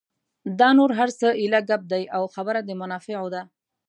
[0.59, 3.41] دا نور هر څه ایله ګپ دي او خبره د منافعو ده.